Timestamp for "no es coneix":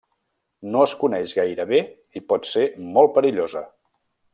0.75-1.35